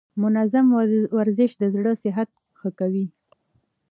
[0.21, 0.67] منظم
[1.17, 3.05] ورزش د زړه صحت ښه کوي.